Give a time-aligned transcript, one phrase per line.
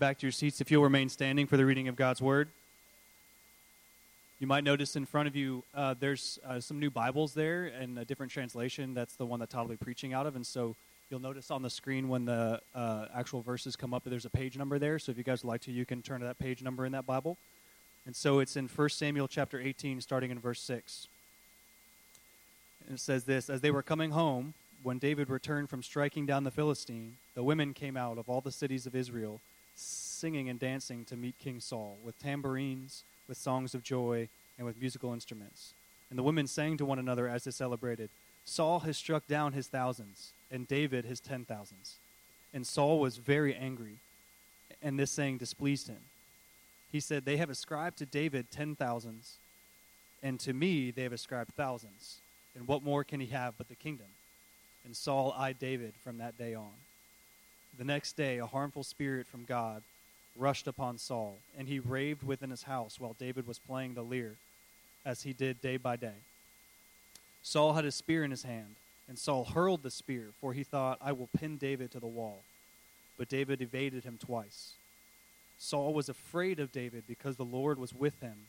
[0.00, 2.48] back to your seats if you'll remain standing for the reading of God's Word.
[4.38, 7.98] You might notice in front of you uh, there's uh, some new Bibles there and
[7.98, 8.94] a different translation.
[8.94, 10.36] That's the one that Todd will be preaching out of.
[10.36, 10.74] And so
[11.10, 14.56] you'll notice on the screen when the uh, actual verses come up, there's a page
[14.56, 14.98] number there.
[14.98, 16.92] So if you guys would like to, you can turn to that page number in
[16.92, 17.36] that Bible.
[18.06, 21.08] And so it's in 1 Samuel chapter 18, starting in verse 6.
[22.86, 26.44] And it says this As they were coming home, when David returned from striking down
[26.44, 29.42] the Philistine, the women came out of all the cities of Israel,
[30.20, 34.78] singing and dancing to meet King Saul, with tambourines, with songs of joy, and with
[34.78, 35.72] musical instruments.
[36.10, 38.10] And the women sang to one another as they celebrated
[38.44, 41.96] Saul has struck down his thousands, and David his ten thousands.
[42.52, 43.96] And Saul was very angry,
[44.82, 46.00] and this saying displeased him.
[46.90, 49.36] He said, They have ascribed to David ten thousands,
[50.22, 52.16] and to me they have ascribed thousands.
[52.54, 54.08] And what more can he have but the kingdom?
[54.84, 56.72] And Saul eyed David from that day on.
[57.78, 59.82] The next day, a harmful spirit from God
[60.40, 64.36] rushed upon Saul, and he raved within his house while David was playing the lyre,
[65.04, 66.24] as he did day by day.
[67.42, 68.76] Saul had a spear in his hand,
[69.08, 72.42] and Saul hurled the spear, for he thought, I will pin David to the wall.
[73.18, 74.72] But David evaded him twice.
[75.58, 78.46] Saul was afraid of David because the Lord was with him,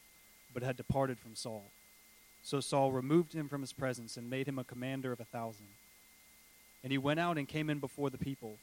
[0.53, 1.66] but had departed from Saul.
[2.44, 5.67] So Saul removed him from his presence and made him a commander of a thousand.
[6.83, 8.57] And he went out and came in before the people.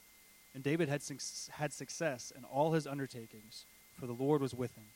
[0.58, 1.04] And David had,
[1.50, 3.64] had success in all his undertakings,
[3.96, 4.86] for the Lord was with him.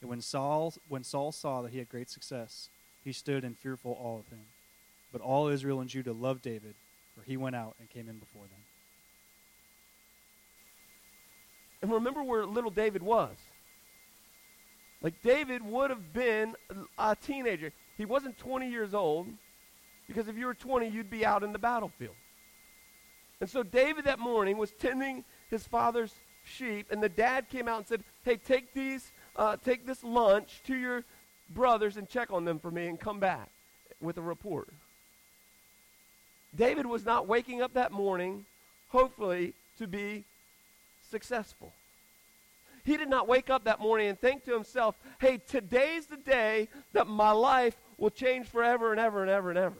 [0.00, 2.68] And when Saul, when Saul saw that he had great success,
[3.02, 4.44] he stood in fearful awe of him.
[5.10, 6.76] But all Israel and Judah loved David,
[7.12, 8.60] for he went out and came in before them.
[11.82, 13.34] And remember where little David was.
[15.02, 16.54] Like David would have been
[16.96, 17.72] a teenager.
[17.96, 19.26] He wasn't 20 years old,
[20.06, 22.14] because if you were 20, you'd be out in the battlefield.
[23.44, 26.14] And so David that morning was tending his father's
[26.46, 30.62] sheep, and the dad came out and said, Hey, take these, uh, take this lunch
[30.66, 31.04] to your
[31.50, 33.50] brothers and check on them for me and come back
[34.00, 34.70] with a report.
[36.56, 38.46] David was not waking up that morning,
[38.88, 40.24] hopefully, to be
[41.10, 41.74] successful.
[42.82, 46.70] He did not wake up that morning and think to himself, hey, today's the day
[46.94, 49.76] that my life will change forever and ever and ever and ever.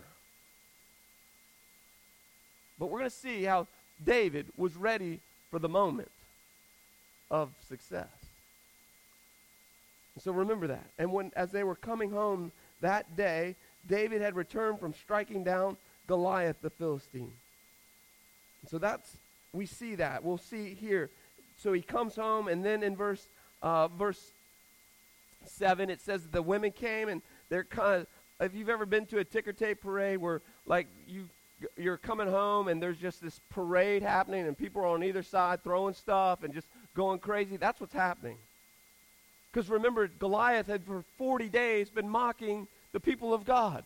[2.78, 3.66] But we're going to see how
[4.04, 5.20] David was ready
[5.50, 6.10] for the moment
[7.30, 8.08] of success.
[10.18, 10.86] So remember that.
[10.98, 13.56] And when as they were coming home that day,
[13.88, 15.76] David had returned from striking down
[16.06, 17.32] Goliath the Philistine.
[18.62, 19.16] And so that's
[19.52, 20.22] we see that.
[20.24, 21.10] We'll see here.
[21.58, 23.28] So he comes home, and then in verse
[23.62, 24.32] uh, verse
[25.46, 28.06] seven, it says the women came and they're kind of.
[28.40, 31.28] If you've ever been to a ticker tape parade where like you
[31.76, 35.62] you're coming home and there's just this parade happening and people are on either side
[35.62, 37.56] throwing stuff and just going crazy.
[37.56, 38.38] That's what's happening.
[39.52, 43.84] Because remember, Goliath had for 40 days been mocking the people of God.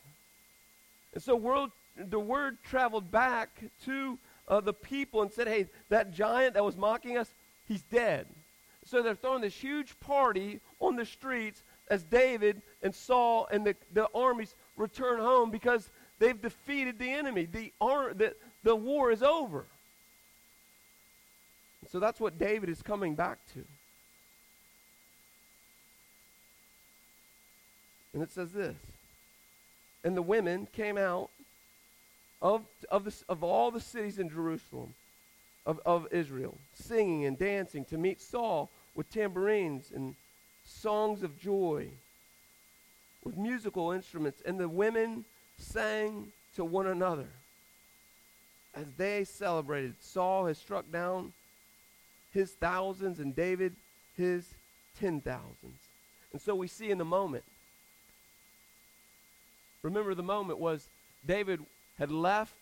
[1.12, 6.12] And so world, the word traveled back to uh, the people and said, hey, that
[6.12, 7.28] giant that was mocking us,
[7.66, 8.26] he's dead.
[8.84, 13.74] So they're throwing this huge party on the streets as David and Saul and the,
[13.92, 17.46] the armies return home because They've defeated the enemy.
[17.46, 18.34] The, the,
[18.64, 19.66] the war is over.
[21.90, 23.64] So that's what David is coming back to.
[28.12, 28.76] And it says this
[30.04, 31.30] And the women came out
[32.42, 34.94] of, of, the, of all the cities in Jerusalem,
[35.64, 40.14] of, of Israel, singing and dancing to meet Saul with tambourines and
[40.64, 41.88] songs of joy,
[43.24, 44.42] with musical instruments.
[44.44, 45.24] And the women
[45.58, 47.28] sang to one another
[48.74, 49.94] as they celebrated.
[50.00, 51.32] Saul has struck down
[52.32, 53.74] his thousands and David
[54.16, 54.46] his
[54.98, 55.80] ten thousands.
[56.32, 57.44] And so we see in the moment.
[59.82, 60.88] Remember, the moment was
[61.26, 61.60] David
[61.98, 62.54] had left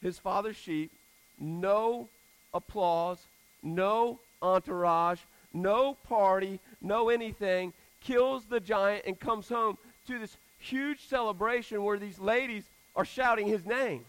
[0.00, 0.92] his father's sheep,
[1.38, 2.08] no
[2.52, 3.18] applause,
[3.62, 5.20] no entourage,
[5.52, 11.98] no party, no anything, kills the giant and comes home to this huge celebration where
[11.98, 12.64] these ladies
[12.96, 14.04] are shouting his name.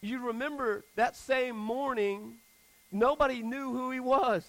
[0.00, 2.34] You remember that same morning,
[2.92, 4.44] nobody knew who he was.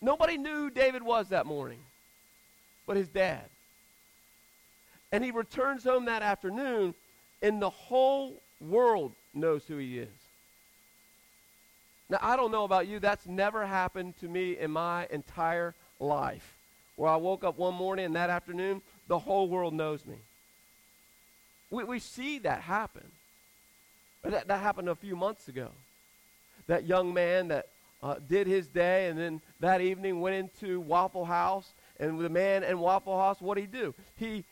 [0.00, 1.80] Nobody knew who David was that morning
[2.86, 3.44] but his dad.
[5.12, 6.94] And he returns home that afternoon,
[7.42, 10.08] and the whole world knows who he is.
[12.08, 16.56] Now, I don't know about you, that's never happened to me in my entire life
[16.96, 20.16] where I woke up one morning and that afternoon, the whole world knows me.
[21.70, 23.04] We, we see that happen.
[24.22, 25.68] That, that happened a few months ago.
[26.66, 27.68] that young man that
[28.02, 31.72] uh, did his day and then that evening went into Waffle House.
[31.98, 33.94] And the man in Waffle House, what did he do?
[34.16, 34.44] He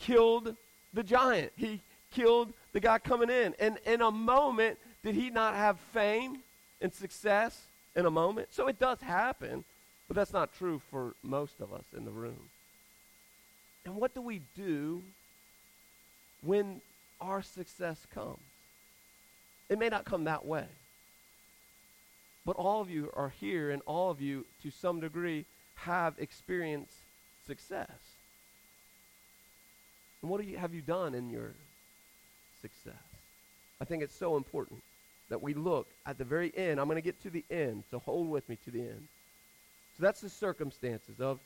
[0.00, 0.54] killed
[0.94, 1.52] the giant.
[1.56, 1.80] He
[2.12, 3.54] killed the guy coming in.
[3.58, 6.38] And in a moment, did he not have fame
[6.80, 7.66] and success
[7.96, 8.48] in a moment?
[8.50, 9.64] So it does happen,
[10.08, 12.48] but that's not true for most of us in the room.
[13.84, 15.02] And what do we do
[16.42, 16.80] when
[17.20, 18.40] our success comes?
[19.68, 20.64] It may not come that way.
[22.46, 25.44] But all of you are here, and all of you, to some degree,
[25.74, 26.96] have experienced
[27.46, 27.90] success.
[30.22, 31.52] And what you, have you done in your
[32.62, 32.94] success?
[33.80, 34.82] I think it's so important
[35.28, 36.80] that we look at the very end.
[36.80, 39.08] I'm going to get to the end, so hold with me to the end.
[39.98, 41.40] So that's the circumstances of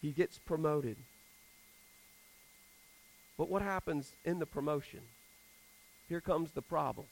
[0.00, 0.96] he gets promoted.
[3.36, 5.00] But what happens in the promotion?
[6.08, 7.10] Here comes the problems.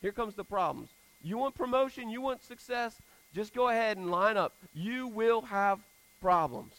[0.00, 0.90] Here comes the problems.
[1.22, 3.00] You want promotion, you want success,
[3.32, 4.52] just go ahead and line up.
[4.74, 5.78] You will have
[6.20, 6.74] problems.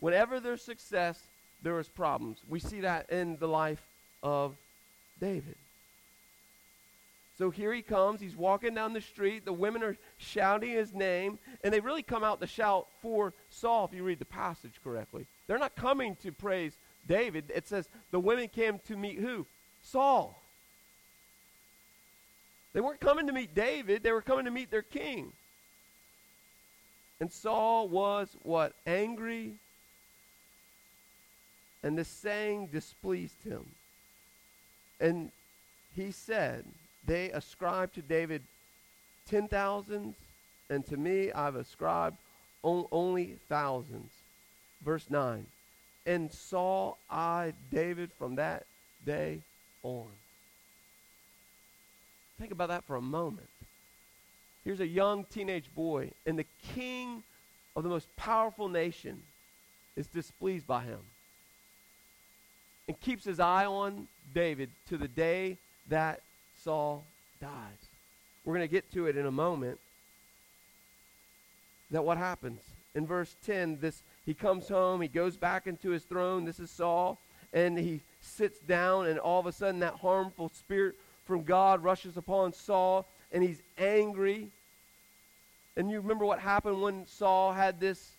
[0.00, 1.20] Whenever there's success,
[1.62, 2.38] there is problems.
[2.48, 3.82] We see that in the life
[4.22, 4.56] of
[5.20, 5.56] David.
[7.40, 8.20] So here he comes.
[8.20, 9.46] He's walking down the street.
[9.46, 13.86] The women are shouting his name, and they really come out to shout for Saul
[13.86, 15.24] if you read the passage correctly.
[15.46, 16.76] They're not coming to praise
[17.08, 17.50] David.
[17.54, 19.46] It says the women came to meet who?
[19.82, 20.38] Saul.
[22.74, 25.32] They weren't coming to meet David, they were coming to meet their king.
[27.20, 28.74] And Saul was what?
[28.86, 29.54] Angry.
[31.82, 33.64] And the saying displeased him.
[35.00, 35.32] And
[35.96, 36.66] he said,
[37.06, 38.42] They ascribe to David
[39.26, 40.16] ten thousands,
[40.68, 42.16] and to me I've ascribed
[42.62, 44.12] on, only thousands.
[44.84, 45.46] Verse 9.
[46.06, 48.64] And Saul eyed David from that
[49.04, 49.40] day
[49.82, 50.06] on.
[52.38, 53.48] Think about that for a moment.
[54.64, 57.22] Here's a young teenage boy, and the king
[57.76, 59.22] of the most powerful nation
[59.96, 61.00] is displeased by him
[62.88, 65.56] and keeps his eye on David to the day
[65.88, 66.20] that
[66.64, 67.04] Saul
[67.40, 67.88] dies.
[68.44, 69.78] We're going to get to it in a moment.
[71.90, 72.60] That what happens?
[72.94, 76.44] In verse 10, this he comes home, he goes back into his throne.
[76.44, 77.18] This is Saul,
[77.52, 82.16] and he sits down, and all of a sudden that harmful spirit from God rushes
[82.16, 84.48] upon Saul, and he's angry.
[85.76, 88.12] And you remember what happened when Saul had this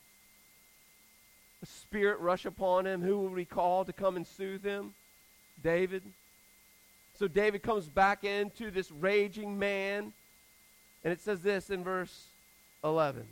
[1.64, 3.02] spirit rush upon him?
[3.02, 4.94] Who would he call to come and soothe him?
[5.62, 6.04] David.
[7.22, 10.12] So David comes back into this raging man,
[11.04, 12.30] and it says this in verse
[12.84, 13.28] 11.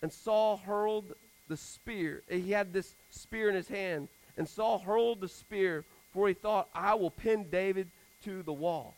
[0.00, 1.12] And Saul hurled
[1.48, 2.22] the spear.
[2.30, 4.08] He had this spear in his hand.
[4.38, 5.84] And Saul hurled the spear,
[6.14, 7.90] for he thought, I will pin David
[8.24, 8.94] to the wall.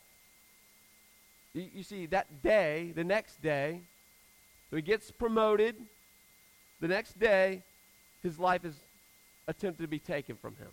[1.53, 3.81] You, you see, that day, the next day,
[4.69, 5.75] so he gets promoted.
[6.79, 7.63] The next day,
[8.23, 8.75] his life is
[9.45, 10.69] attempted to be taken from him.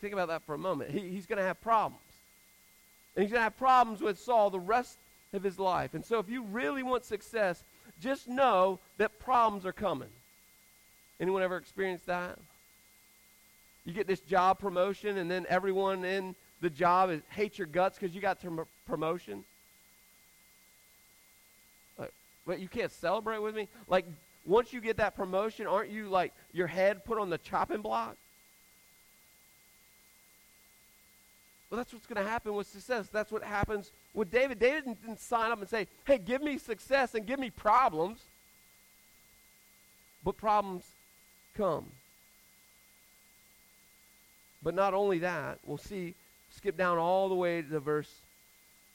[0.00, 0.90] Think about that for a moment.
[0.90, 2.02] He, he's going to have problems.
[3.14, 4.98] And he's going to have problems with Saul the rest
[5.32, 5.94] of his life.
[5.94, 7.62] And so if you really want success,
[8.00, 10.08] just know that problems are coming.
[11.20, 12.38] Anyone ever experienced that?
[13.84, 17.98] You get this job promotion, and then everyone in the job is, hates your guts
[17.98, 19.44] because you got the promotion.
[22.46, 23.68] But you can't celebrate with me?
[23.86, 24.06] Like,
[24.44, 28.16] once you get that promotion, aren't you like your head put on the chopping block?
[31.70, 33.08] Well, that's what's going to happen with success.
[33.08, 34.58] That's what happens with David.
[34.58, 38.24] David didn't, didn't sign up and say, hey, give me success and give me problems.
[40.24, 40.84] But problems
[41.56, 41.86] come.
[44.62, 46.14] But not only that, we'll see,
[46.50, 48.12] skip down all the way to verse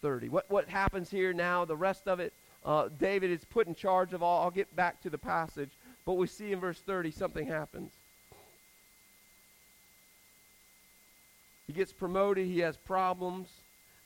[0.02, 0.28] 30.
[0.30, 2.34] What, what happens here now, the rest of it,
[2.66, 4.44] uh, David is put in charge of all.
[4.44, 5.72] I'll get back to the passage.
[6.06, 7.94] But we see in verse 30 something happens.
[11.68, 13.50] He gets promoted, he has problems.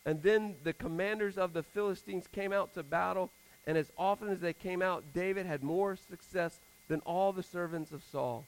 [0.06, 3.30] And then the commanders of the Philistines came out to battle,
[3.68, 7.92] and as often as they came out, David had more success than all the servants
[7.92, 8.46] of Saul,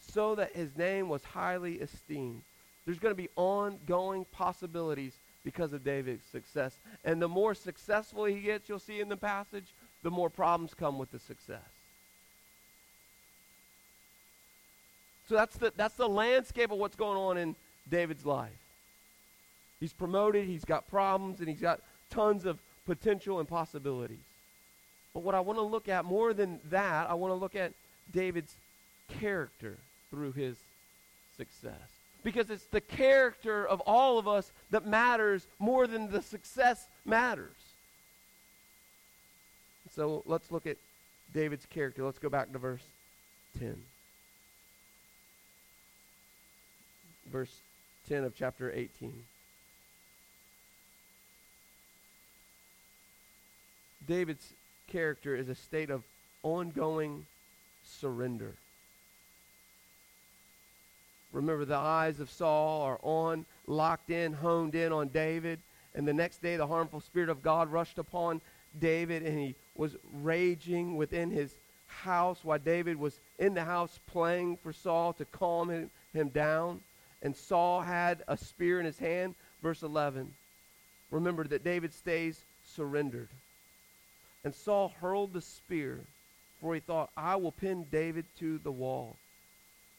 [0.00, 2.42] so that his name was highly esteemed.
[2.84, 5.12] There's going to be ongoing possibilities
[5.44, 6.78] because of David's success.
[7.04, 10.98] And the more successful he gets, you'll see in the passage, the more problems come
[10.98, 11.60] with the success.
[15.28, 17.56] So that's the, that's the landscape of what's going on in
[17.88, 18.50] David's life.
[19.80, 24.24] He's promoted, he's got problems, and he's got tons of potential and possibilities.
[25.12, 27.72] But what I want to look at more than that, I want to look at
[28.12, 28.54] David's
[29.20, 29.76] character
[30.10, 30.56] through his
[31.36, 31.90] success.
[32.24, 37.52] because it's the character of all of us that matters more than the success matters.
[39.94, 40.78] So let's look at
[41.32, 42.02] David's character.
[42.02, 42.82] Let's go back to verse
[43.58, 43.76] 10.
[47.30, 47.54] Verse
[48.08, 49.24] 10 of chapter 18.
[54.06, 54.52] David's
[54.88, 56.02] character is a state of
[56.42, 57.24] ongoing
[57.84, 58.54] surrender.
[61.32, 65.58] Remember, the eyes of Saul are on, locked in, honed in on David.
[65.94, 68.40] And the next day, the harmful spirit of God rushed upon
[68.78, 71.54] David, and he was raging within his
[71.86, 76.80] house while David was in the house playing for Saul to calm him, him down.
[77.24, 79.34] And Saul had a spear in his hand.
[79.62, 80.32] Verse 11.
[81.10, 83.30] Remember that David stays surrendered.
[84.44, 86.00] And Saul hurled the spear,
[86.60, 89.16] for he thought, I will pin David to the wall.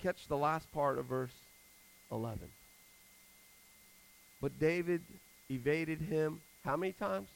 [0.01, 1.34] Catch the last part of verse
[2.12, 2.39] 11.
[4.39, 5.01] But David
[5.50, 7.29] evaded him how many times?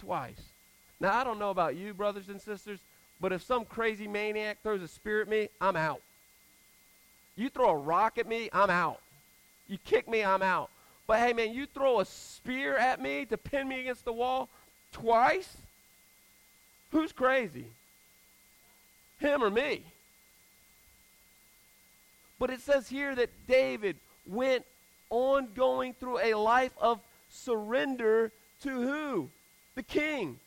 [0.00, 0.40] Twice.
[0.98, 2.80] Now, I don't know about you, brothers and sisters,
[3.20, 6.00] but if some crazy maniac throws a spear at me, I'm out.
[7.36, 9.00] You throw a rock at me, I'm out.
[9.68, 10.70] You kick me, I'm out.
[11.06, 14.48] But hey, man, you throw a spear at me to pin me against the wall
[14.92, 15.56] twice?
[16.90, 17.66] Who's crazy?
[19.18, 19.82] Him or me?
[22.38, 24.64] But it says here that David went
[25.10, 27.00] on going through a life of
[27.30, 29.30] surrender to who?
[29.74, 30.38] The king.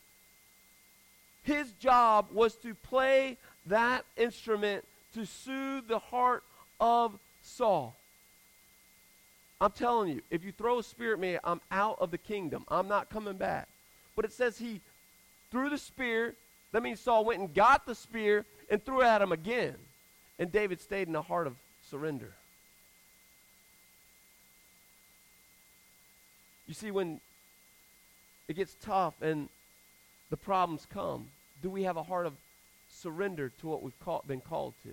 [1.43, 6.43] His job was to play that instrument to soothe the heart
[6.79, 7.95] of Saul.
[9.61, 12.63] I'm telling you, if you throw a spear at me, I'm out of the kingdom.
[12.69, 13.67] I'm not coming back.
[14.15, 14.81] But it says he
[15.51, 16.35] threw the spear.
[16.71, 19.75] That means Saul went and got the spear and threw it at him again.
[20.37, 21.55] And David stayed in the heart of
[21.89, 22.33] surrender.
[26.67, 27.19] You see, when
[28.47, 29.49] it gets tough and
[30.29, 31.27] the problems come,
[31.61, 32.33] do we have a heart of
[32.89, 34.89] surrender to what we've call, been called to?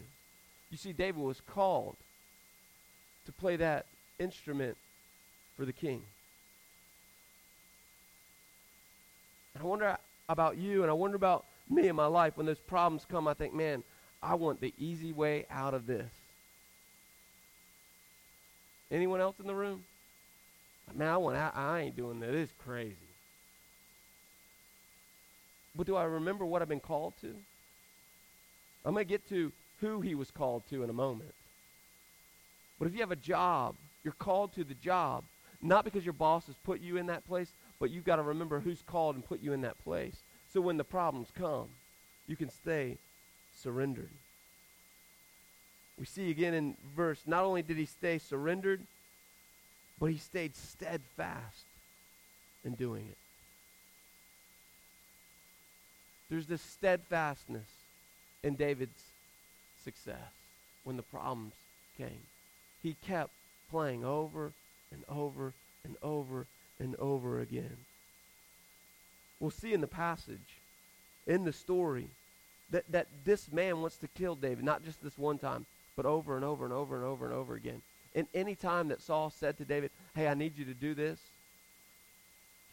[0.70, 1.96] You see, David was called
[3.24, 3.86] to play that
[4.18, 4.76] instrument
[5.56, 6.02] for the king.
[9.54, 9.96] And I wonder
[10.28, 13.26] about you, and I wonder about me in my life when those problems come.
[13.26, 13.82] I think, man,
[14.22, 16.10] I want the easy way out of this.
[18.90, 19.84] Anyone else in the room?
[20.94, 21.36] Man, I want.
[21.36, 22.34] I, I ain't doing that.
[22.34, 22.96] It's crazy.
[25.74, 27.34] But do I remember what I've been called to?
[28.84, 31.34] I'm going to get to who he was called to in a moment.
[32.78, 35.24] But if you have a job, you're called to the job,
[35.62, 38.60] not because your boss has put you in that place, but you've got to remember
[38.60, 40.16] who's called and put you in that place.
[40.52, 41.68] So when the problems come,
[42.26, 42.98] you can stay
[43.54, 44.10] surrendered.
[45.98, 48.82] We see again in verse, not only did he stay surrendered,
[49.98, 51.64] but he stayed steadfast
[52.64, 53.16] in doing it.
[56.28, 57.68] There's this steadfastness
[58.42, 59.02] in David's
[59.86, 60.32] success
[60.84, 61.54] when the problems
[61.96, 62.26] came.
[62.82, 63.30] He kept
[63.70, 64.52] playing over
[64.92, 65.52] and over
[65.84, 66.46] and over
[66.80, 67.76] and over again.
[69.38, 70.58] We'll see in the passage,
[71.26, 72.08] in the story,
[72.70, 76.34] that, that this man wants to kill David, not just this one time, but over
[76.34, 77.80] and over and over and over and over again.
[78.14, 81.20] And any time that Saul said to David, Hey, I need you to do this,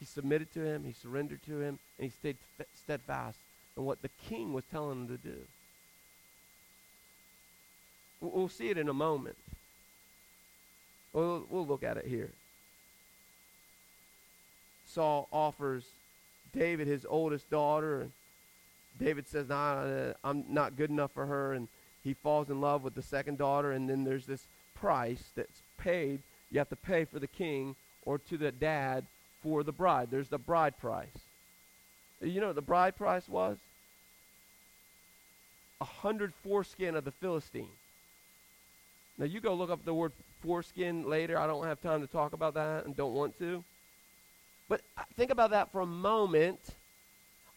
[0.00, 2.36] he submitted to him, he surrendered to him, and he stayed
[2.74, 3.38] steadfast
[3.76, 5.36] in what the king was telling him to do.
[8.32, 9.36] We'll see it in a moment.
[11.12, 12.30] We'll, we'll look at it here.
[14.86, 15.84] Saul offers
[16.52, 18.12] David his oldest daughter, and
[18.98, 21.68] David says, nah, uh, I'm not good enough for her, and
[22.02, 26.20] he falls in love with the second daughter, and then there's this price that's paid.
[26.50, 29.04] You have to pay for the king or to the dad
[29.42, 30.08] for the bride.
[30.10, 31.08] There's the bride price.
[32.20, 33.58] You know what the bride price was?
[35.80, 37.68] A hundred foreskin of the Philistine.
[39.18, 41.38] Now you go look up the word foreskin later.
[41.38, 43.62] I don't have time to talk about that and don't want to.
[44.68, 44.80] But
[45.16, 46.60] think about that for a moment.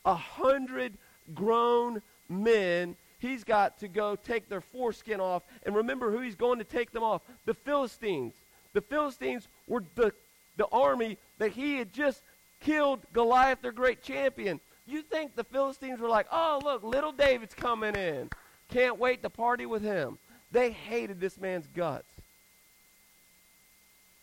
[0.06, 0.94] A hundred
[1.34, 5.44] grown men, he's got to go take their foreskin off.
[5.64, 8.36] And remember who he's going to take them off the Philistines.
[8.74, 10.14] The Philistines were the,
[10.58, 12.22] the army that he had just
[12.60, 14.60] killed Goliath, their great champion.
[14.86, 18.30] You think the Philistines were like, oh, look, little David's coming in.
[18.70, 20.18] Can't wait to party with him.
[20.52, 22.08] They hated this man's guts.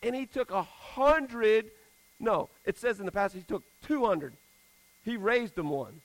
[0.01, 1.71] And he took a hundred,
[2.19, 4.33] no, it says in the passage he took 200.
[5.03, 6.01] He raised them one.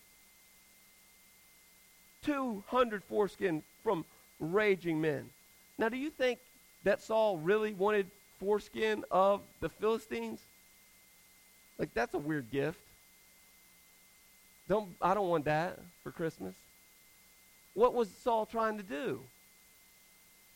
[2.24, 4.04] 200 foreskin from
[4.38, 5.30] raging men.
[5.78, 6.38] Now, do you think
[6.84, 10.40] that Saul really wanted foreskin of the Philistines?
[11.78, 12.80] Like that's a weird gift.
[14.68, 16.54] Don't I don't want that for Christmas.
[17.74, 19.20] What was Saul trying to do?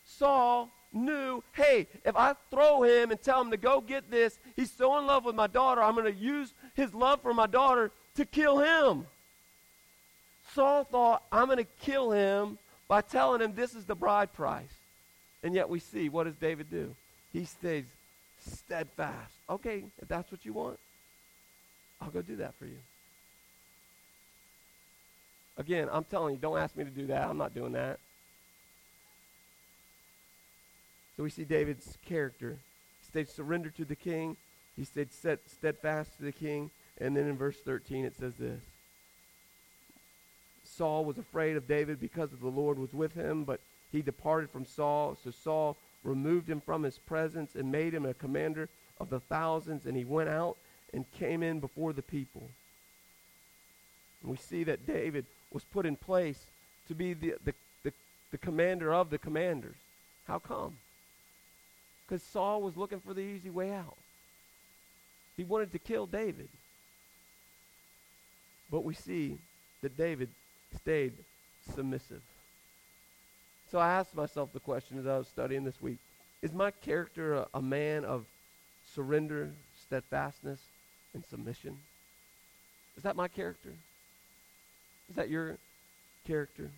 [0.05, 4.71] Saul knew, hey, if I throw him and tell him to go get this, he's
[4.71, 7.91] so in love with my daughter, I'm going to use his love for my daughter
[8.15, 9.05] to kill him.
[10.53, 12.57] Saul thought, I'm going to kill him
[12.87, 14.73] by telling him this is the bride price.
[15.43, 16.95] And yet we see, what does David do?
[17.33, 17.85] He stays
[18.39, 19.33] steadfast.
[19.49, 20.79] Okay, if that's what you want,
[21.99, 22.77] I'll go do that for you.
[25.57, 27.27] Again, I'm telling you, don't ask me to do that.
[27.27, 27.99] I'm not doing that.
[31.15, 32.59] So we see David's character.
[33.01, 34.37] He stayed surrendered to the king.
[34.75, 36.71] He stayed set, steadfast to the king.
[36.97, 38.61] And then in verse 13 it says this.
[40.63, 44.49] Saul was afraid of David because of the Lord was with him, but he departed
[44.49, 45.17] from Saul.
[45.23, 48.67] So Saul removed him from his presence and made him a commander
[48.99, 50.57] of the thousands, and he went out
[50.93, 52.49] and came in before the people.
[54.21, 56.39] And we see that David was put in place
[56.87, 57.53] to be the, the,
[57.83, 57.93] the,
[58.31, 59.75] the commander of the commanders.
[60.27, 60.77] How come?
[62.07, 63.97] Because Saul was looking for the easy way out.
[65.37, 66.49] He wanted to kill David.
[68.71, 69.37] But we see
[69.81, 70.29] that David
[70.75, 71.13] stayed
[71.73, 72.21] submissive.
[73.71, 75.97] So I asked myself the question as I was studying this week
[76.41, 78.25] Is my character a, a man of
[78.93, 80.59] surrender, steadfastness,
[81.13, 81.77] and submission?
[82.97, 83.73] Is that my character?
[85.09, 85.57] Is that your
[86.25, 86.69] character?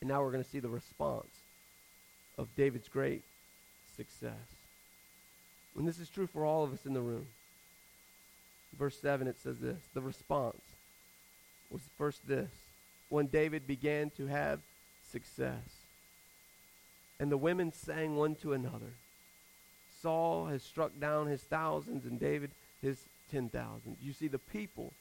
[0.00, 1.34] And now we're going to see the response
[2.38, 3.22] of David's great
[3.96, 4.32] success.
[5.76, 7.26] And this is true for all of us in the room.
[8.78, 10.62] Verse 7, it says this The response
[11.70, 12.50] was first this
[13.08, 14.60] when David began to have
[15.10, 15.84] success.
[17.18, 18.92] And the women sang one to another
[20.02, 22.50] Saul has struck down his thousands, and David
[22.80, 22.98] his
[23.30, 23.98] ten thousands.
[24.00, 24.92] You see, the people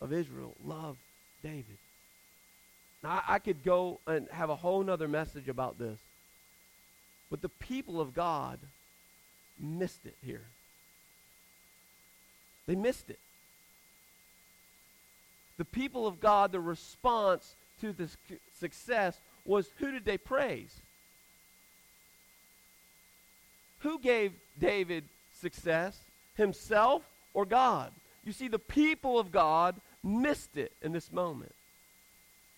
[0.00, 0.96] of Israel love
[1.42, 1.76] David.
[3.02, 5.98] Now, I, I could go and have a whole nother message about this.
[7.30, 8.58] But the people of God
[9.58, 10.44] missed it here.
[12.66, 13.18] They missed it.
[15.56, 18.16] The people of God, the response to this
[18.58, 20.74] success was who did they praise?
[23.80, 25.04] Who gave David
[25.40, 25.98] success?
[26.36, 27.02] Himself
[27.34, 27.92] or God?
[28.24, 31.54] You see, the people of God missed it in this moment.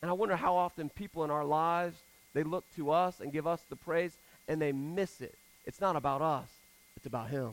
[0.02, 1.96] And I wonder how often people in our lives,
[2.35, 4.16] they look to us and give us the praise
[4.50, 5.36] and they miss it.
[5.64, 6.50] It's not about us,
[6.96, 7.52] it's about Him.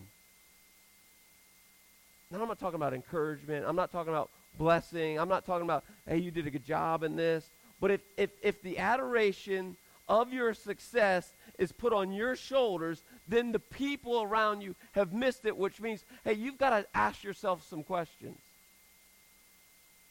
[2.31, 3.65] Now, I'm not talking about encouragement.
[3.65, 5.17] I'm not talking about blessing.
[5.17, 7.49] I'm not talking about, hey, you did a good job in this.
[7.79, 9.77] But if, if, if the adoration
[10.09, 15.45] of your success is put on your shoulders, then the people around you have missed
[15.45, 18.39] it, which means, hey, you've got to ask yourself some questions.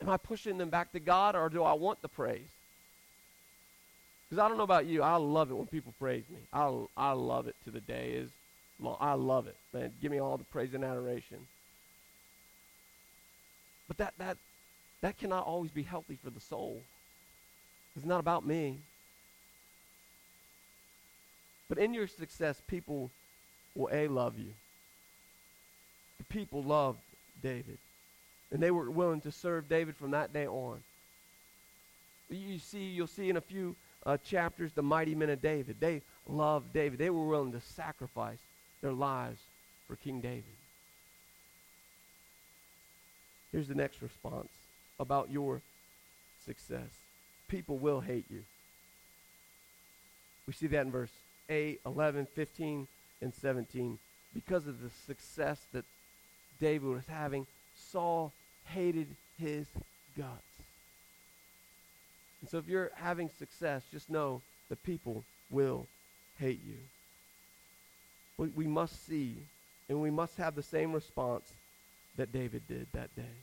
[0.01, 2.56] Am I pushing them back to God or do I want the praise?
[4.29, 6.39] Because I don't know about you, I love it when people praise me.
[6.53, 8.31] I, I love it to the day is
[8.81, 8.97] long.
[9.01, 9.93] I love it, man.
[10.03, 11.39] Give me all the praise and adoration.
[13.87, 14.37] But that that
[15.01, 16.81] that cannot always be healthy for the soul.
[17.95, 18.79] It's not about me.
[21.69, 23.11] But in your success, people
[23.75, 24.53] will a love you.
[26.19, 26.99] The people loved
[27.43, 27.79] David,
[28.51, 30.83] and they were willing to serve David from that day on.
[32.29, 35.77] You see, you'll see in a few uh, chapters, the mighty men of David.
[35.81, 36.99] They loved David.
[36.99, 38.39] They were willing to sacrifice
[38.81, 39.41] their lives
[39.89, 40.45] for King David.
[43.53, 44.51] Here's the next response
[44.99, 45.61] about your
[46.45, 46.89] success
[47.49, 48.43] people will hate you.
[50.47, 51.11] We see that in verse
[51.49, 52.89] 8, 11, 15,
[53.21, 53.99] and 17.
[54.35, 55.85] Because of the success that
[56.61, 58.33] David was having, Saul
[58.65, 59.67] hated his
[60.17, 60.56] guts.
[62.47, 65.89] And so if you're having success, just know the people will
[66.39, 66.77] hate you.
[68.39, 69.35] We, we must see,
[69.89, 71.51] and we must have the same response
[72.17, 73.35] that David did that day.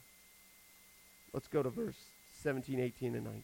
[1.34, 1.98] Let's go to verse
[2.44, 3.44] 17, 18, and 19.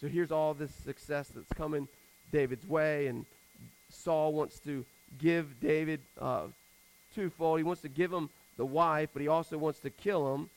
[0.00, 1.86] So here's all this success that's coming
[2.32, 3.24] David's way, and
[3.88, 4.84] Saul wants to
[5.16, 6.46] give David uh,
[7.14, 7.60] twofold.
[7.60, 10.50] He wants to give him the wife, but he also wants to kill him.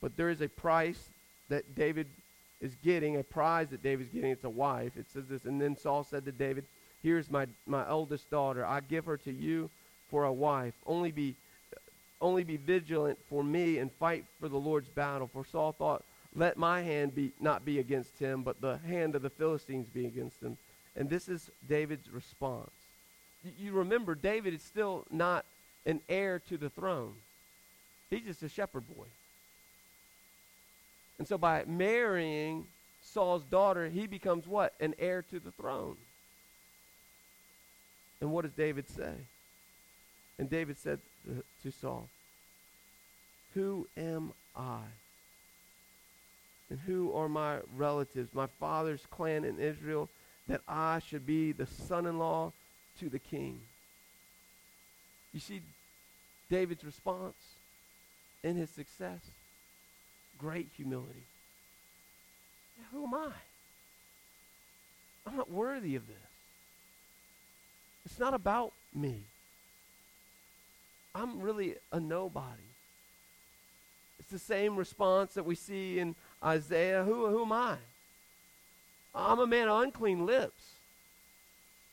[0.00, 1.10] But there is a price
[1.50, 2.06] that David
[2.60, 4.30] is getting, a prize that David's getting.
[4.30, 4.96] It's a wife.
[4.96, 6.64] It says this, and then Saul said to David,
[7.02, 8.64] Here's my, my oldest daughter.
[8.64, 9.70] I give her to you
[10.10, 10.74] for a wife.
[10.86, 11.36] Only be,
[12.20, 15.28] only be vigilant for me and fight for the Lord's battle.
[15.32, 16.02] For Saul thought,
[16.34, 20.06] Let my hand be not be against him, but the hand of the Philistines be
[20.06, 20.56] against him.
[20.96, 22.70] And this is David's response.
[23.44, 25.44] y- you remember, David is still not
[25.84, 27.14] an heir to the throne.
[28.10, 29.06] He's just a shepherd boy.
[31.18, 32.66] And so by marrying
[33.02, 34.74] Saul's daughter, he becomes what?
[34.80, 35.96] An heir to the throne.
[38.20, 39.12] And what does David say?
[40.38, 41.00] And David said
[41.62, 42.08] to, Saul,
[43.54, 44.80] Who am I?
[46.68, 50.10] And who are my relatives, my father's clan in Israel,
[50.48, 52.52] that I should be the son in law
[52.98, 53.60] to the king?
[55.32, 55.62] You see
[56.50, 57.36] David's response
[58.42, 59.20] in his success?
[60.38, 61.26] Great humility.
[62.92, 63.32] Who am I?
[65.26, 66.16] I'm not worthy of this.
[68.04, 69.24] It's not about me.
[71.14, 72.62] I'm really a nobody.
[74.20, 77.04] It's the same response that we see in Isaiah.
[77.04, 77.76] Who, who am I?
[79.14, 80.62] I'm a man of unclean lips.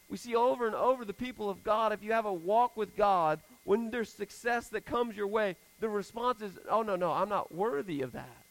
[0.09, 2.95] We see over and over the people of God, if you have a walk with
[2.95, 7.29] God, when there's success that comes your way, the response is, oh, no, no, I'm
[7.29, 8.43] not worthy of that.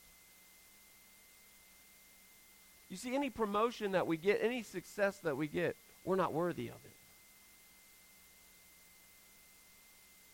[2.88, 6.68] You see, any promotion that we get, any success that we get, we're not worthy
[6.68, 6.92] of it.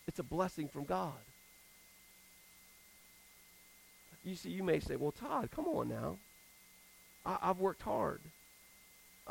[0.09, 1.13] It's a blessing from God.
[4.25, 6.17] You see, you may say, well, Todd, come on now.
[7.25, 8.21] I, have worked hard.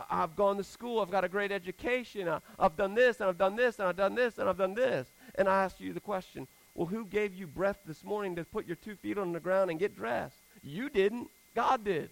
[0.09, 1.01] I, have gone to school.
[1.01, 2.29] I've got a great education.
[2.29, 4.75] I, I've done this, and I've done this, and I've done this, and I've done
[4.75, 5.07] this.
[5.37, 8.67] And I ask you the question, well, who gave you breath this morning to put
[8.67, 10.37] your two feet on the ground and get dressed?
[10.63, 11.29] You didn't.
[11.55, 12.09] God did.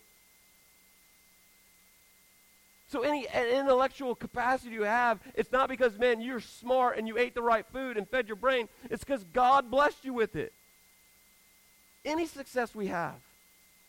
[2.87, 7.33] So any intellectual capacity you have, it's not because, man, you're smart and you ate
[7.33, 8.69] the right food and fed your brain.
[8.89, 10.53] It's because God blessed you with it.
[12.03, 13.15] Any success we have,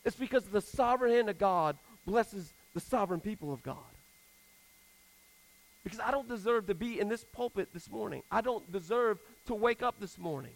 [0.03, 3.77] it's because the sovereign hand of God blesses the sovereign people of God.
[5.83, 8.23] Because I don't deserve to be in this pulpit this morning.
[8.31, 10.53] I don't deserve to wake up this morning.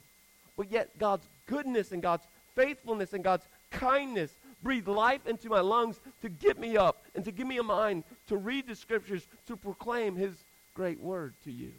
[0.57, 4.31] But yet God's goodness and God's faithfulness and God's kindness
[4.62, 8.03] breathe life into my lungs to get me up and to give me a mind
[8.27, 10.43] to read the scriptures, to proclaim his
[10.75, 11.71] great word to you.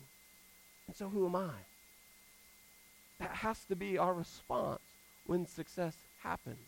[0.86, 1.50] And so who am I?
[3.20, 4.80] That has to be our response
[5.26, 6.58] when success happens.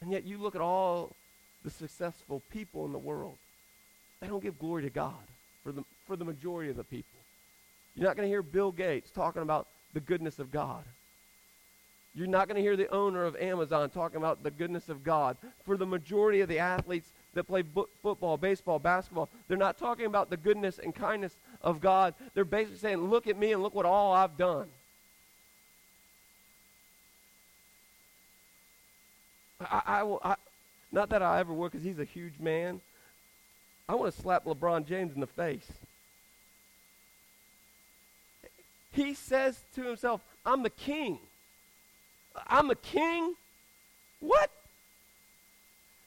[0.00, 1.16] And yet you look at all
[1.64, 3.36] the successful people in the world,
[4.20, 5.14] they don't give glory to God
[5.62, 7.18] for the, for the majority of the people.
[7.94, 10.84] You're not going to hear Bill Gates talking about the goodness of God.
[12.14, 15.36] You're not going to hear the owner of Amazon talking about the goodness of God.
[15.64, 20.06] For the majority of the athletes that play bo- football, baseball, basketball, they're not talking
[20.06, 22.14] about the goodness and kindness of God.
[22.34, 24.68] They're basically saying, Look at me and look what all I've done.
[29.60, 30.36] I, I, will, I
[30.94, 32.80] not that I ever would because he's a huge man.
[33.88, 35.66] I want to slap LeBron James in the face.
[38.92, 41.18] He says to himself, I'm the king.
[42.46, 43.34] I'm the king?
[44.20, 44.50] What?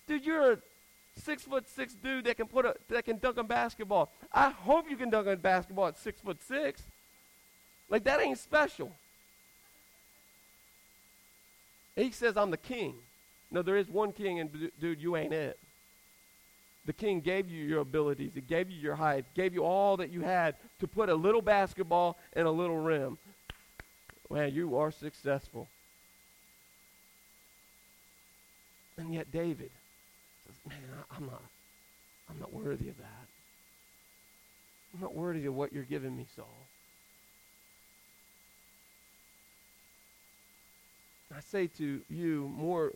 [0.08, 0.58] Dude, you're a
[1.18, 4.10] six foot six dude that can put a that can dunk a basketball.
[4.32, 6.82] I hope you can dunk a basketball at six foot six.
[7.90, 8.94] Like that ain't special.
[11.96, 12.96] He says, I'm the king.
[13.50, 15.58] No, there is one king, and dude, you ain't it.
[16.86, 18.32] The king gave you your abilities.
[18.34, 19.26] He gave you your height.
[19.36, 23.18] Gave you all that you had to put a little basketball in a little rim.
[24.30, 25.68] Man, you are successful.
[28.98, 29.70] And yet David
[30.46, 30.78] says, man,
[31.12, 31.42] I, am not,
[32.30, 33.28] I'm not worthy of that.
[34.94, 36.48] I'm not worthy of what you're giving me, Saul.
[41.36, 42.94] I say to you, more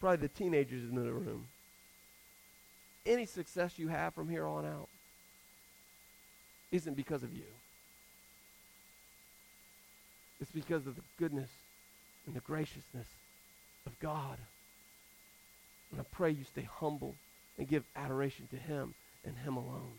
[0.00, 1.46] probably the teenagers in the room,
[3.04, 4.88] any success you have from here on out
[6.72, 7.44] isn't because of you.
[10.40, 11.50] It's because of the goodness
[12.26, 13.06] and the graciousness
[13.86, 14.38] of God.
[15.92, 17.14] And I pray you stay humble
[17.58, 19.92] and give adoration to Him and Him alone.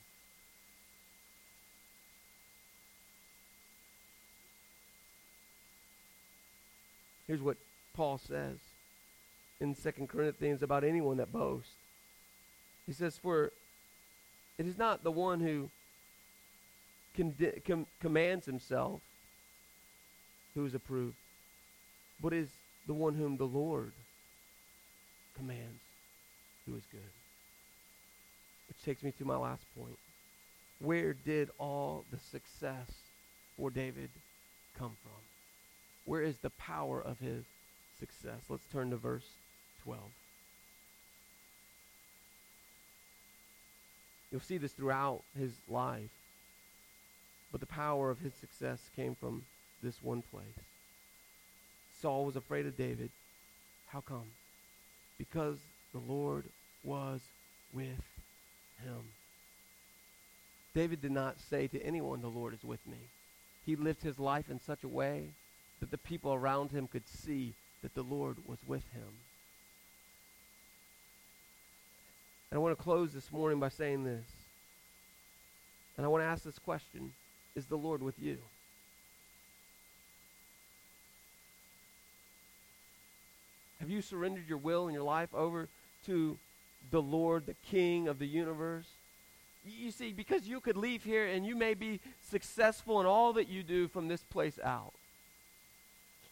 [7.25, 7.57] Here's what
[7.93, 8.57] Paul says
[9.59, 11.73] in 2 Corinthians about anyone that boasts.
[12.85, 13.51] He says, For
[14.57, 15.69] it is not the one who
[17.65, 19.01] com- commands himself
[20.53, 21.17] who is approved,
[22.21, 22.49] but is
[22.87, 23.91] the one whom the Lord
[25.35, 25.81] commands
[26.65, 27.01] who is good.
[28.67, 29.97] Which takes me to my last point.
[30.79, 32.91] Where did all the success
[33.55, 34.09] for David
[34.77, 35.21] come from?
[36.05, 37.43] Where is the power of his
[37.99, 38.41] success?
[38.49, 39.27] Let's turn to verse
[39.87, 40.01] 12.
[44.29, 46.09] You'll see this throughout his life.
[47.53, 49.43] But the power of his success came from
[49.81, 50.43] this one place.
[52.01, 53.11] Saul was afraid of David.
[53.87, 54.25] How come?
[55.17, 55.55] Because
[55.93, 56.43] the Lord
[56.83, 57.21] was
[57.71, 58.03] with
[58.83, 59.03] him.
[60.75, 62.97] David did not say to anyone, The Lord is with me.
[63.65, 65.29] He lived his life in such a way
[65.79, 69.26] that the people around him could see that the Lord was with him.
[72.49, 74.25] And I want to close this morning by saying this.
[75.97, 77.11] And I want to ask this question
[77.55, 78.37] Is the Lord with you?
[83.79, 85.67] Have you surrendered your will and your life over
[86.05, 86.37] to
[86.89, 88.87] the Lord, the King of the universe?
[89.65, 93.49] You see, because you could leave here and you may be successful in all that
[93.49, 94.93] you do from this place out.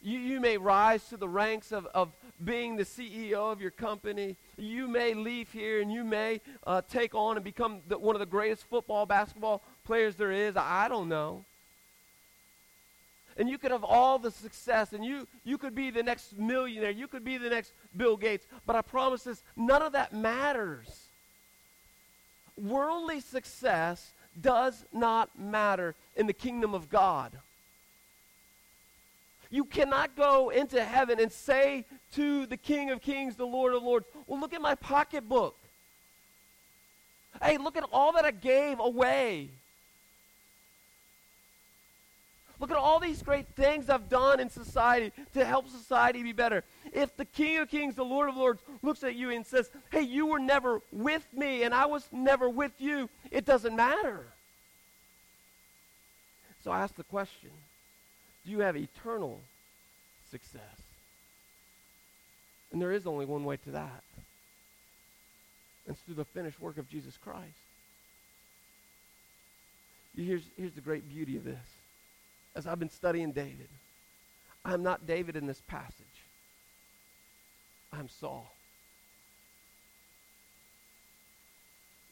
[0.06, 2.14] You, you may rise to the ranks of, of
[2.44, 4.36] being the CEO of your company.
[4.56, 8.20] You may leave here and you may uh, take on and become the, one of
[8.20, 10.56] the greatest football, basketball players there is.
[10.56, 11.44] I don't know.
[13.36, 16.92] And you could have all the success and you, you could be the next millionaire.
[16.92, 18.46] You could be the next bill gates.
[18.68, 21.08] But i promise this none of that matters.
[22.56, 27.40] Worldly success does not matter in the kingdom of god
[29.56, 33.82] you cannot go into heaven and say to the king of kings the lord of
[33.82, 35.56] lords well look at my pocketbook
[37.42, 39.50] hey look at all that i gave away
[42.60, 46.64] Look at all these great things I've done in society to help society be better.
[46.94, 50.04] If the King of Kings, the Lord of Lords, looks at you and says, Hey,
[50.04, 54.28] you were never with me and I was never with you, it doesn't matter.
[56.64, 57.52] So I ask the question
[58.52, 59.42] you have eternal
[60.32, 60.62] success?
[62.72, 64.04] And there is only one way to that.
[65.88, 67.46] It's through the finished work of Jesus Christ.
[70.16, 71.58] Here's, here's the great beauty of this
[72.56, 73.68] as I've been studying David.
[74.64, 75.94] I'm not David in this passage.
[77.92, 78.55] I'm Saul.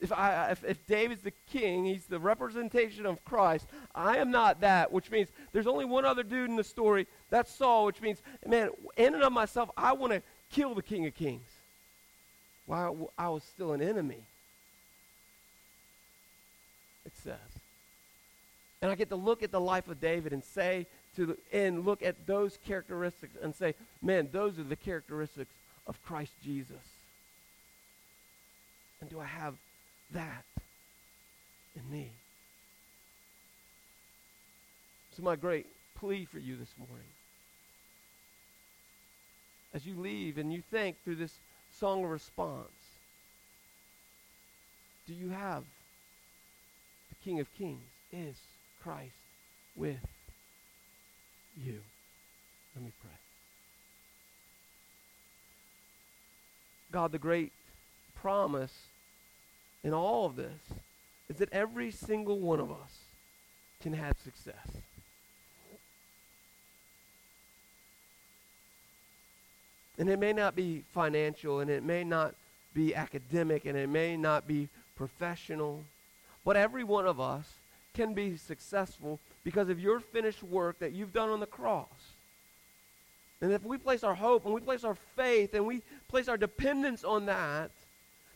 [0.03, 3.65] If, I, if, if David's the king, he's the representation of Christ.
[3.95, 7.07] I am not that, which means there's only one other dude in the story.
[7.29, 11.07] That's Saul, which means, man, in and of myself, I want to kill the King
[11.07, 11.47] of Kings
[12.65, 14.25] while I was still an enemy.
[17.05, 17.37] It says.
[18.81, 20.85] And I get to look at the life of David and say
[21.15, 25.53] to the, and look at those characteristics and say, man, those are the characteristics
[25.87, 26.75] of Christ Jesus.
[28.99, 29.53] And do I have
[30.11, 30.45] that
[31.75, 32.11] in me?
[35.15, 37.07] So my great plea for you this morning.
[39.73, 41.33] As you leave and you think through this
[41.79, 42.69] song of response,
[45.07, 45.63] do you have
[47.09, 48.35] the King of Kings is
[48.83, 49.13] Christ
[49.75, 49.97] with
[51.63, 51.79] you.
[52.75, 53.11] Let me pray.
[56.91, 57.51] God, the great
[58.15, 58.73] promise
[59.83, 60.61] in all of this
[61.29, 62.99] is that every single one of us
[63.81, 64.77] can have success.
[69.97, 72.33] And it may not be financial, and it may not
[72.73, 75.83] be academic, and it may not be professional,
[76.43, 77.45] but every one of us
[77.93, 81.87] can be successful because of your finished work that you've done on the cross.
[83.41, 86.37] And if we place our hope and we place our faith and we place our
[86.37, 87.71] dependence on that,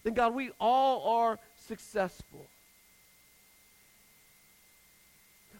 [0.07, 2.47] then God, we all are successful.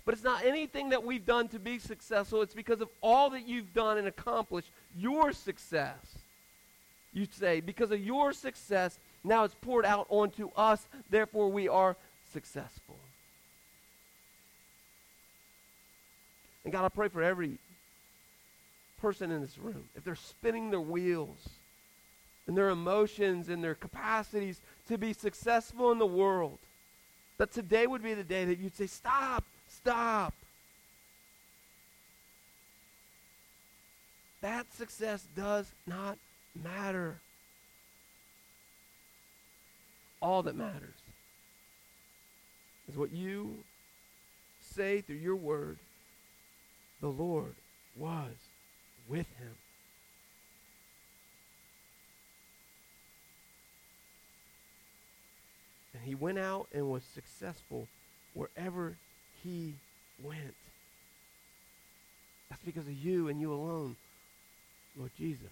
[0.05, 2.41] But it's not anything that we've done to be successful.
[2.41, 5.97] It's because of all that you've done and accomplished, your success.
[7.11, 11.97] You say, because of your success, now it's poured out onto us, therefore we are
[12.31, 12.97] successful.
[16.63, 17.57] And God, I pray for every
[19.01, 19.89] person in this room.
[19.97, 21.49] If they're spinning their wheels
[22.47, 26.57] and their emotions and their capacities to be successful in the world,
[27.37, 30.33] that today would be the day that you'd say, Stop, stop.
[34.41, 36.17] That success does not
[36.63, 37.19] matter.
[40.21, 40.95] All that matters
[42.89, 43.55] is what you
[44.61, 45.77] say through your word
[47.01, 47.55] the Lord
[47.95, 48.33] was
[49.07, 49.55] with him.
[55.97, 57.87] And he went out and was successful
[58.33, 58.95] wherever
[59.43, 59.73] he
[60.21, 60.53] went.
[62.49, 63.95] That's because of you and you alone,
[64.95, 65.49] Lord Jesus.